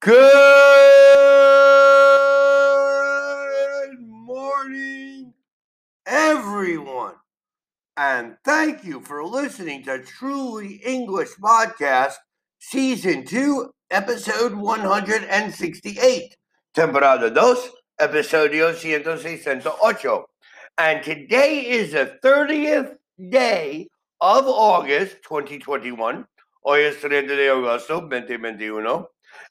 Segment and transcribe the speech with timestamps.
[0.00, 0.16] Good
[4.00, 5.34] morning,
[6.06, 7.16] everyone.
[7.98, 12.14] And thank you for listening to Truly English Podcast,
[12.58, 16.36] Season 2, Episode 168.
[16.72, 17.56] Temporada 2,
[18.00, 20.24] Episodio 168.
[20.78, 22.96] And today is the 30th
[23.28, 23.90] day
[24.22, 26.26] of August 2021.
[26.62, 29.06] Hoy es 30 de agosto 2021.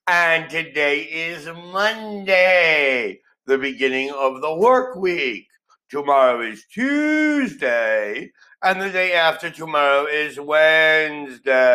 [0.08, 5.48] And today is Monday, the beginning of the work week.
[5.90, 8.32] Tomorrow is Tuesday,
[8.63, 11.70] and the day after tomorrow is Wednesday.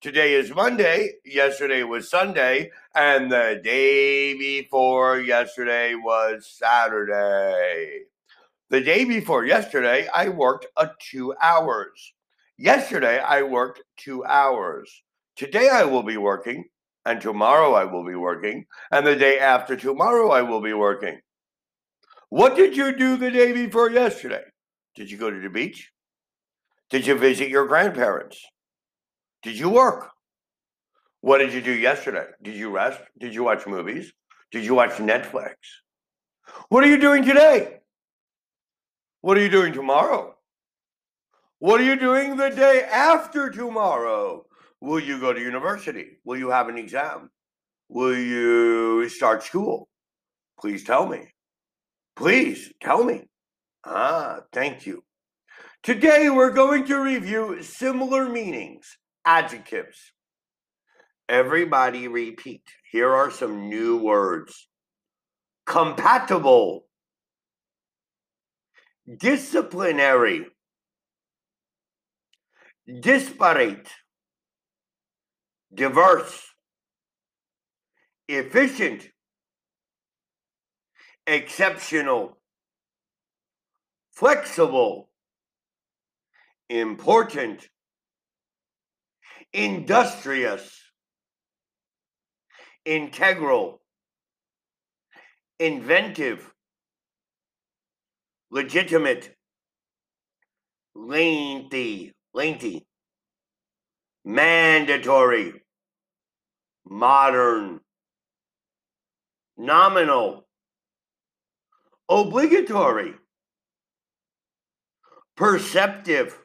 [0.00, 8.02] Today is Monday, yesterday was Sunday, and the day before yesterday was Saturday.
[8.68, 12.12] The day before yesterday, I worked a two hours.
[12.58, 15.02] Yesterday, I worked two hours.
[15.36, 16.64] Today, I will be working
[17.06, 21.20] and tomorrow I will be working, and the day after tomorrow I will be working.
[22.30, 24.42] What did you do the day before yesterday?
[24.96, 25.92] Did you go to the beach?
[26.90, 28.44] Did you visit your grandparents?
[29.42, 30.10] Did you work?
[31.20, 32.26] What did you do yesterday?
[32.42, 33.00] Did you rest?
[33.16, 34.12] Did you watch movies?
[34.50, 35.54] Did you watch Netflix?
[36.68, 37.78] What are you doing today?
[39.20, 40.34] What are you doing tomorrow?
[41.60, 44.45] What are you doing the day after tomorrow?
[44.86, 46.18] Will you go to university?
[46.24, 47.28] Will you have an exam?
[47.88, 49.88] Will you start school?
[50.60, 51.26] Please tell me.
[52.14, 53.24] Please tell me.
[53.84, 55.02] Ah, thank you.
[55.82, 59.98] Today we're going to review similar meanings, adjectives.
[61.28, 62.62] Everybody repeat.
[62.92, 64.68] Here are some new words
[65.66, 66.86] compatible,
[69.18, 70.46] disciplinary,
[73.00, 73.88] disparate
[75.74, 76.42] diverse,
[78.28, 79.08] efficient,
[81.26, 82.38] exceptional,
[84.12, 85.10] flexible,
[86.68, 87.68] important,
[89.52, 90.80] industrious,
[92.84, 93.80] integral,
[95.58, 96.52] inventive,
[98.50, 99.34] legitimate,
[100.94, 102.85] lengthy, lengthy,
[104.26, 105.52] mandatory,
[106.84, 107.78] modern,
[109.56, 110.48] nominal,
[112.08, 113.14] obligatory,
[115.36, 116.36] perceptive,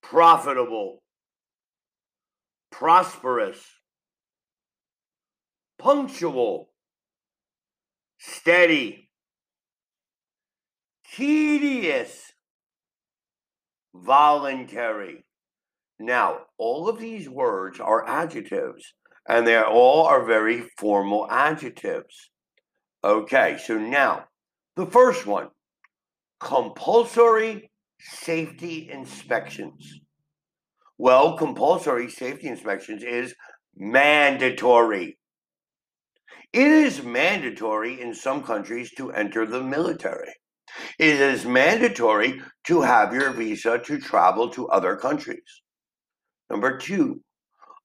[0.00, 1.02] profitable,
[2.70, 3.60] prosperous,
[5.80, 6.68] punctual,
[8.20, 9.10] steady,
[11.12, 12.32] tedious,
[13.92, 15.24] voluntary
[15.98, 18.94] now, all of these words are adjectives,
[19.28, 22.30] and they all are very formal adjectives.
[23.02, 24.26] Okay, so now
[24.76, 25.48] the first one
[26.40, 27.70] compulsory
[28.00, 30.00] safety inspections.
[30.98, 33.34] Well, compulsory safety inspections is
[33.76, 35.18] mandatory.
[36.52, 40.32] It is mandatory in some countries to enter the military.
[40.98, 45.62] It is mandatory to have your visa to travel to other countries.
[46.50, 47.20] Number two,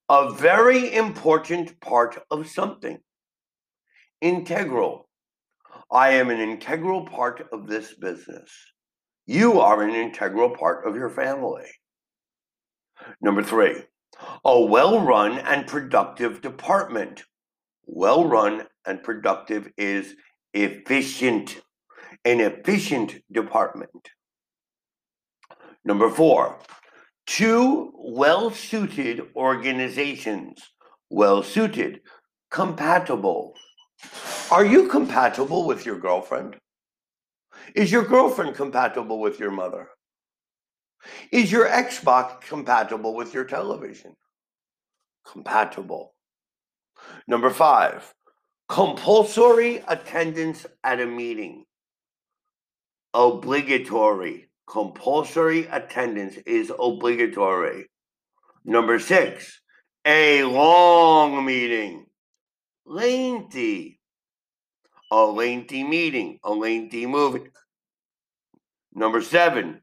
[0.10, 3.00] a very important part of something.
[4.22, 5.10] Integral.
[5.92, 8.52] I am an integral part of this business.
[9.26, 11.66] You are an integral part of your family.
[13.22, 13.84] Number three,
[14.46, 17.24] a well run and productive department.
[17.86, 20.16] Well run and productive is
[20.54, 21.62] efficient.
[22.26, 24.10] An efficient department.
[25.86, 26.60] Number four,
[27.26, 30.62] two well suited organizations.
[31.10, 32.02] Well suited,
[32.50, 33.54] compatible.
[34.52, 36.56] Are you compatible with your girlfriend?
[37.76, 39.90] Is your girlfriend compatible with your mother?
[41.32, 44.16] Is your Xbox compatible with your television?
[45.26, 46.14] Compatible.
[47.28, 48.14] Number five,
[48.70, 51.66] compulsory attendance at a meeting.
[53.14, 57.86] Obligatory compulsory attendance is obligatory.
[58.66, 59.62] Number six,
[60.06, 62.06] a long meeting.
[62.86, 64.00] Lengthy.
[65.12, 67.52] A lengthy meeting, a lengthy movie.
[68.94, 69.82] Number seven,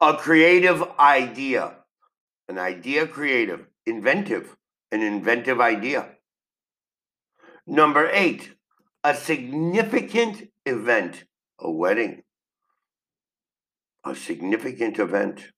[0.00, 1.76] a creative idea.
[2.48, 4.56] An idea creative, inventive,
[4.90, 6.08] an inventive idea.
[7.66, 8.54] Number eight,
[9.04, 11.24] a significant event,
[11.60, 12.22] a wedding
[14.04, 15.52] a significant event.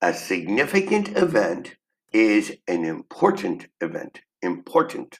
[0.00, 1.76] A significant event
[2.12, 4.20] is an important event.
[4.42, 5.18] Important.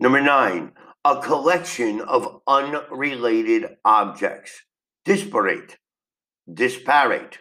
[0.00, 0.72] Number nine,
[1.04, 4.64] a collection of unrelated objects.
[5.04, 5.78] Disparate.
[6.52, 7.38] Disparate.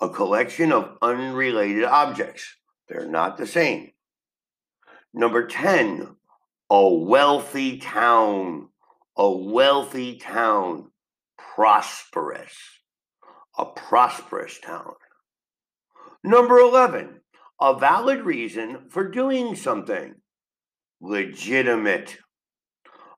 [0.00, 2.56] A collection of unrelated objects.
[2.88, 3.92] They're not the same.
[5.14, 6.16] Number 10,
[6.70, 8.68] a wealthy town.
[9.16, 10.90] A wealthy town.
[11.36, 12.79] Prosperous.
[13.58, 14.94] A prosperous town.
[16.22, 17.20] Number 11,
[17.60, 20.14] a valid reason for doing something.
[21.00, 22.18] Legitimate.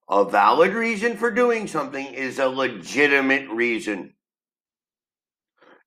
[0.08, 4.14] A valid reason for doing something is a legitimate reason.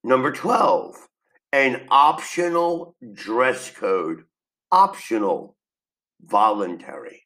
[0.04, 0.96] Number 12,
[1.52, 4.24] an optional dress code.
[4.72, 5.56] Optional,
[6.22, 7.24] voluntary.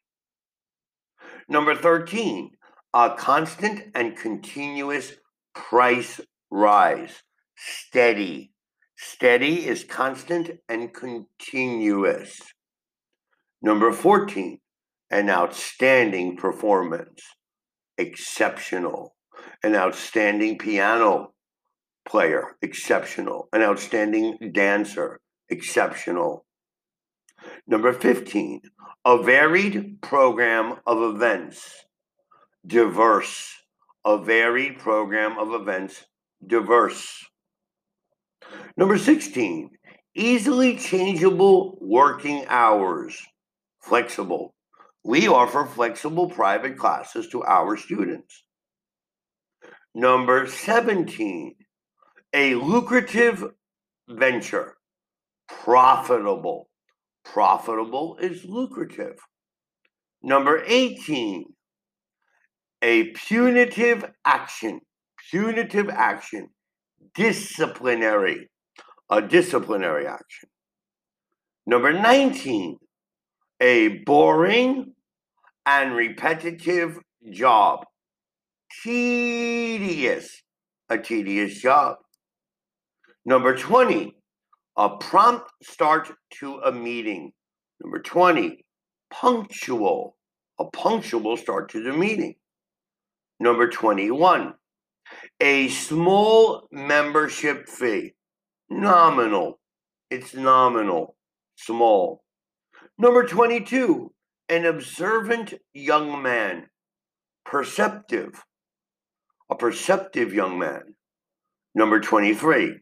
[1.47, 2.51] Number 13,
[2.93, 5.13] a constant and continuous
[5.55, 7.23] price rise.
[7.55, 8.51] Steady.
[8.95, 12.41] Steady is constant and continuous.
[13.61, 14.59] Number 14,
[15.11, 17.21] an outstanding performance.
[17.97, 19.15] Exceptional.
[19.63, 21.33] An outstanding piano
[22.07, 22.55] player.
[22.61, 23.49] Exceptional.
[23.53, 25.19] An outstanding dancer.
[25.49, 26.45] Exceptional.
[27.67, 28.61] Number 15,
[29.05, 31.85] a varied program of events.
[32.65, 33.55] Diverse.
[34.05, 36.05] A varied program of events.
[36.45, 37.25] Diverse.
[38.77, 39.69] Number 16,
[40.15, 43.21] easily changeable working hours,
[43.81, 44.53] flexible.
[45.03, 48.43] We offer flexible private classes to our students.
[49.93, 51.55] Number 17,
[52.33, 53.43] a lucrative
[54.07, 54.75] venture,
[55.47, 56.69] profitable.
[57.25, 59.17] Profitable is lucrative.
[60.21, 61.45] Number 18,
[62.81, 64.81] a punitive action.
[65.31, 66.49] Punitive action
[67.13, 68.49] disciplinary,
[69.09, 70.49] a disciplinary action.
[71.65, 72.77] Number 19,
[73.59, 74.93] a boring
[75.65, 76.97] and repetitive
[77.31, 77.85] job.
[78.83, 80.41] Tedious,
[80.89, 81.97] a tedious job.
[83.25, 84.15] Number 20,
[84.77, 87.31] a prompt start to a meeting.
[87.83, 88.65] Number 20,
[89.11, 90.17] punctual,
[90.59, 92.35] a punctual start to the meeting.
[93.39, 94.53] Number 21,
[95.39, 98.13] a small membership fee.
[98.69, 99.59] Nominal.
[100.09, 101.15] It's nominal.
[101.55, 102.23] Small.
[102.97, 104.11] Number 22,
[104.49, 106.67] an observant young man.
[107.45, 108.43] Perceptive.
[109.49, 110.95] A perceptive young man.
[111.73, 112.79] Number 23,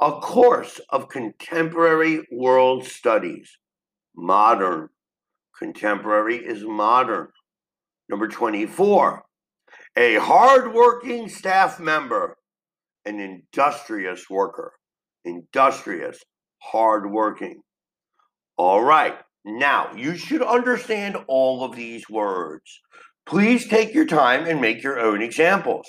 [0.00, 3.58] a course of contemporary world studies.
[4.14, 4.88] Modern.
[5.58, 7.28] Contemporary is modern.
[8.08, 9.25] Number 24,
[9.96, 12.36] a hardworking staff member,
[13.06, 14.74] an industrious worker,
[15.24, 16.22] industrious,
[16.58, 17.62] hardworking.
[18.58, 22.80] All right, now you should understand all of these words.
[23.24, 25.86] Please take your time and make your own examples.